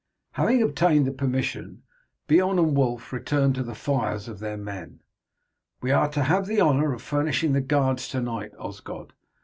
[0.31, 1.83] Having obtained the permission,
[2.27, 5.01] Beorn and Wulf returned to the fires of their men.
[5.79, 9.13] "We are to have the honour of furnishing the guards to night, Osgod.